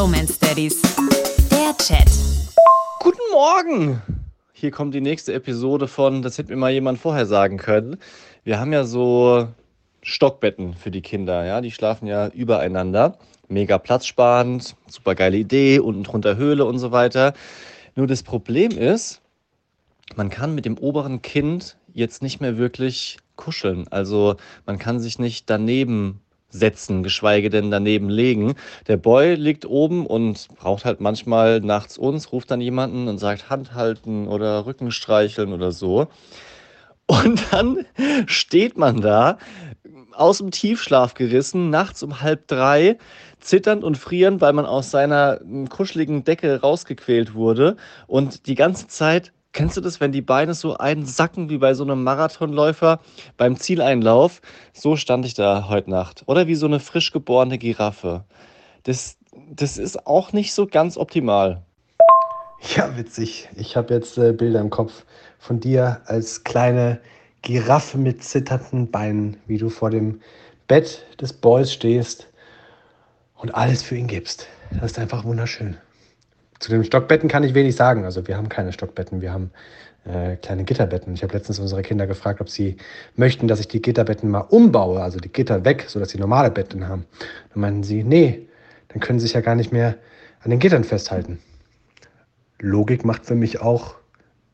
Bromance 0.00 0.38
Daddies. 0.40 0.80
Der 1.50 1.76
Chat. 1.76 2.10
Guten 3.00 3.20
Morgen! 3.32 4.00
Hier 4.54 4.70
kommt 4.70 4.94
die 4.94 5.02
nächste 5.02 5.34
Episode 5.34 5.88
von, 5.88 6.22
das 6.22 6.38
hätte 6.38 6.52
mir 6.52 6.56
mal 6.56 6.72
jemand 6.72 6.98
vorher 6.98 7.26
sagen 7.26 7.58
können. 7.58 7.98
Wir 8.42 8.58
haben 8.58 8.72
ja 8.72 8.84
so 8.84 9.48
Stockbetten 10.00 10.72
für 10.72 10.90
die 10.90 11.02
Kinder, 11.02 11.44
ja, 11.44 11.60
die 11.60 11.70
schlafen 11.70 12.06
ja 12.06 12.28
übereinander. 12.28 13.18
Mega 13.48 13.76
platzsparend, 13.76 14.74
super 14.88 15.14
geile 15.14 15.36
Idee, 15.36 15.80
unten 15.80 16.02
drunter 16.02 16.38
Höhle 16.38 16.64
und 16.64 16.78
so 16.78 16.92
weiter. 16.92 17.34
Nur 17.94 18.06
das 18.06 18.22
Problem 18.22 18.70
ist, 18.70 19.20
man 20.16 20.30
kann 20.30 20.54
mit 20.54 20.64
dem 20.64 20.78
oberen 20.78 21.20
Kind 21.20 21.76
jetzt 21.92 22.22
nicht 22.22 22.40
mehr 22.40 22.56
wirklich 22.56 23.18
kuscheln. 23.36 23.86
Also 23.90 24.36
man 24.64 24.78
kann 24.78 24.98
sich 24.98 25.18
nicht 25.18 25.50
daneben 25.50 26.22
setzen, 26.50 27.02
geschweige 27.02 27.50
denn 27.50 27.70
daneben 27.70 28.08
legen. 28.08 28.54
Der 28.86 28.96
Boy 28.96 29.34
liegt 29.34 29.66
oben 29.66 30.06
und 30.06 30.48
braucht 30.56 30.84
halt 30.84 31.00
manchmal 31.00 31.60
nachts 31.60 31.98
uns, 31.98 32.32
ruft 32.32 32.50
dann 32.50 32.60
jemanden 32.60 33.08
und 33.08 33.18
sagt 33.18 33.50
Hand 33.50 33.74
halten 33.74 34.28
oder 34.28 34.66
Rücken 34.66 34.90
streicheln 34.90 35.52
oder 35.52 35.72
so. 35.72 36.08
Und 37.06 37.42
dann 37.50 37.86
steht 38.26 38.78
man 38.78 39.00
da, 39.00 39.38
aus 40.12 40.38
dem 40.38 40.50
Tiefschlaf 40.50 41.14
gerissen, 41.14 41.70
nachts 41.70 42.02
um 42.02 42.20
halb 42.20 42.46
drei, 42.46 42.98
zitternd 43.40 43.82
und 43.82 43.96
frierend, 43.96 44.40
weil 44.40 44.52
man 44.52 44.66
aus 44.66 44.90
seiner 44.90 45.40
kuscheligen 45.68 46.24
Decke 46.24 46.60
rausgequält 46.60 47.34
wurde 47.34 47.76
und 48.06 48.46
die 48.46 48.54
ganze 48.54 48.86
Zeit 48.86 49.32
Kennst 49.52 49.76
du 49.76 49.80
das, 49.80 50.00
wenn 50.00 50.12
die 50.12 50.22
Beine 50.22 50.54
so 50.54 50.76
einsacken 50.76 51.50
wie 51.50 51.58
bei 51.58 51.74
so 51.74 51.82
einem 51.82 52.04
Marathonläufer 52.04 53.00
beim 53.36 53.56
Zieleinlauf? 53.56 54.40
So 54.72 54.96
stand 54.96 55.26
ich 55.26 55.34
da 55.34 55.68
heute 55.68 55.90
Nacht. 55.90 56.22
Oder 56.26 56.46
wie 56.46 56.54
so 56.54 56.66
eine 56.66 56.78
frisch 56.78 57.10
geborene 57.10 57.58
Giraffe. 57.58 58.24
Das, 58.84 59.16
das 59.50 59.76
ist 59.76 60.06
auch 60.06 60.32
nicht 60.32 60.54
so 60.54 60.66
ganz 60.66 60.96
optimal. 60.96 61.62
Ja, 62.76 62.96
witzig. 62.96 63.48
Ich 63.56 63.76
habe 63.76 63.94
jetzt 63.94 64.18
äh, 64.18 64.32
Bilder 64.32 64.60
im 64.60 64.70
Kopf 64.70 65.04
von 65.38 65.58
dir 65.58 66.02
als 66.04 66.44
kleine 66.44 67.00
Giraffe 67.42 67.98
mit 67.98 68.22
zitternden 68.22 68.90
Beinen, 68.90 69.38
wie 69.46 69.58
du 69.58 69.68
vor 69.68 69.90
dem 69.90 70.20
Bett 70.68 71.06
des 71.20 71.32
Boys 71.32 71.72
stehst 71.72 72.28
und 73.34 73.54
alles 73.54 73.82
für 73.82 73.96
ihn 73.96 74.06
gibst. 74.06 74.46
Das 74.70 74.92
ist 74.92 74.98
einfach 74.98 75.24
wunderschön. 75.24 75.76
Zu 76.60 76.70
den 76.70 76.84
Stockbetten 76.84 77.28
kann 77.28 77.42
ich 77.42 77.54
wenig 77.54 77.74
sagen. 77.74 78.04
Also 78.04 78.28
wir 78.28 78.36
haben 78.36 78.48
keine 78.48 78.72
Stockbetten, 78.72 79.20
wir 79.20 79.32
haben 79.32 79.50
äh, 80.04 80.36
kleine 80.36 80.64
Gitterbetten. 80.64 81.14
Ich 81.14 81.22
habe 81.22 81.32
letztens 81.32 81.58
unsere 81.58 81.82
Kinder 81.82 82.06
gefragt, 82.06 82.40
ob 82.40 82.48
sie 82.48 82.76
möchten, 83.16 83.48
dass 83.48 83.60
ich 83.60 83.68
die 83.68 83.82
Gitterbetten 83.82 84.30
mal 84.30 84.40
umbaue, 84.40 85.02
also 85.02 85.18
die 85.18 85.30
Gitter 85.30 85.64
weg, 85.64 85.86
sodass 85.88 86.10
sie 86.10 86.18
normale 86.18 86.50
Betten 86.50 86.86
haben. 86.86 87.06
Dann 87.52 87.60
meinten 87.60 87.82
sie, 87.82 88.04
nee, 88.04 88.46
dann 88.88 89.00
können 89.00 89.18
sie 89.18 89.26
sich 89.26 89.34
ja 89.34 89.40
gar 89.40 89.54
nicht 89.54 89.72
mehr 89.72 89.96
an 90.42 90.50
den 90.50 90.60
Gittern 90.60 90.84
festhalten. 90.84 91.38
Logik 92.58 93.04
macht 93.04 93.24
für 93.26 93.34
mich 93.34 93.60
auch 93.60 93.94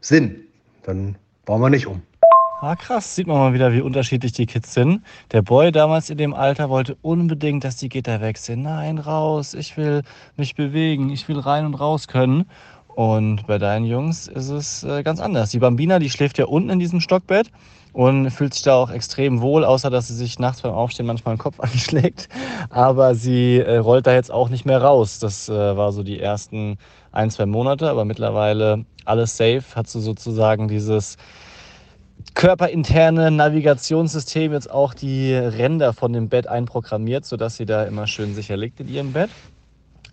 Sinn. 0.00 0.46
Dann 0.84 1.16
bauen 1.44 1.60
wir 1.60 1.70
nicht 1.70 1.86
um. 1.86 2.02
Ah, 2.60 2.74
krass, 2.74 3.14
sieht 3.14 3.28
man 3.28 3.36
mal 3.38 3.52
wieder, 3.52 3.72
wie 3.72 3.80
unterschiedlich 3.80 4.32
die 4.32 4.46
Kids 4.46 4.74
sind. 4.74 5.04
Der 5.30 5.42
Boy 5.42 5.70
damals 5.70 6.10
in 6.10 6.18
dem 6.18 6.34
Alter 6.34 6.68
wollte 6.68 6.96
unbedingt, 7.02 7.62
dass 7.62 7.76
die 7.76 7.88
Gitter 7.88 8.20
weg 8.20 8.36
sind. 8.36 8.62
Nein, 8.62 8.98
raus, 8.98 9.54
ich 9.54 9.76
will 9.76 10.02
mich 10.36 10.56
bewegen, 10.56 11.08
ich 11.10 11.28
will 11.28 11.38
rein 11.38 11.64
und 11.66 11.74
raus 11.74 12.08
können. 12.08 12.46
Und 12.88 13.46
bei 13.46 13.58
deinen 13.58 13.84
Jungs 13.84 14.26
ist 14.26 14.48
es 14.48 14.82
äh, 14.82 15.04
ganz 15.04 15.20
anders. 15.20 15.50
Die 15.50 15.60
Bambina, 15.60 16.00
die 16.00 16.10
schläft 16.10 16.36
ja 16.36 16.46
unten 16.46 16.70
in 16.70 16.80
diesem 16.80 16.98
Stockbett 17.00 17.48
und 17.92 18.28
fühlt 18.32 18.54
sich 18.54 18.64
da 18.64 18.74
auch 18.74 18.90
extrem 18.90 19.40
wohl, 19.40 19.64
außer 19.64 19.88
dass 19.88 20.08
sie 20.08 20.16
sich 20.16 20.40
nachts 20.40 20.62
beim 20.62 20.72
Aufstehen 20.72 21.06
manchmal 21.06 21.36
den 21.36 21.40
Kopf 21.40 21.60
anschlägt. 21.60 22.28
Aber 22.70 23.14
sie 23.14 23.58
äh, 23.58 23.76
rollt 23.76 24.08
da 24.08 24.14
jetzt 24.14 24.32
auch 24.32 24.48
nicht 24.48 24.64
mehr 24.64 24.82
raus. 24.82 25.20
Das 25.20 25.48
äh, 25.48 25.76
war 25.76 25.92
so 25.92 26.02
die 26.02 26.18
ersten 26.18 26.76
ein, 27.12 27.30
zwei 27.30 27.46
Monate, 27.46 27.88
aber 27.88 28.04
mittlerweile 28.04 28.84
alles 29.04 29.36
safe, 29.36 29.62
hat 29.76 29.86
sie 29.86 30.00
sozusagen 30.00 30.66
dieses 30.66 31.18
körperinterne 32.34 33.30
Navigationssystem 33.30 34.52
jetzt 34.52 34.70
auch 34.70 34.94
die 34.94 35.34
Ränder 35.34 35.92
von 35.92 36.12
dem 36.12 36.28
Bett 36.28 36.46
einprogrammiert, 36.46 37.24
sodass 37.24 37.56
sie 37.56 37.66
da 37.66 37.84
immer 37.84 38.06
schön 38.06 38.34
sicher 38.34 38.56
liegt 38.56 38.80
in 38.80 38.88
ihrem 38.88 39.12
Bett. 39.12 39.30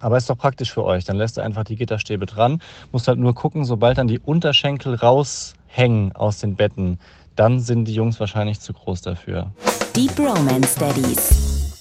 Aber 0.00 0.16
ist 0.16 0.28
doch 0.28 0.36
praktisch 0.36 0.72
für 0.72 0.84
euch. 0.84 1.04
Dann 1.04 1.16
lässt 1.16 1.38
ihr 1.38 1.44
einfach 1.44 1.64
die 1.64 1.76
Gitterstäbe 1.76 2.26
dran. 2.26 2.60
Musst 2.92 3.08
halt 3.08 3.18
nur 3.18 3.34
gucken, 3.34 3.64
sobald 3.64 3.98
dann 3.98 4.08
die 4.08 4.18
Unterschenkel 4.18 4.94
raushängen 4.94 6.14
aus 6.14 6.38
den 6.38 6.56
Betten, 6.56 6.98
dann 7.36 7.58
sind 7.58 7.86
die 7.86 7.94
Jungs 7.94 8.20
wahrscheinlich 8.20 8.60
zu 8.60 8.72
groß 8.72 9.02
dafür. 9.02 9.50
Deep 9.96 10.18
Romance 10.18 10.78
Daddies. 10.78 11.73